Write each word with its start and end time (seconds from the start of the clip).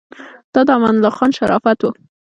دا 0.53 0.61
د 0.67 0.69
امان 0.75 0.95
الله 0.97 1.13
خان 1.17 1.31
شرافت 1.37 1.79
و. 1.81 1.85